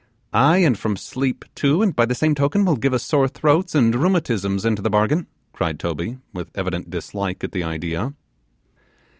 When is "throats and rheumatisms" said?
3.27-4.65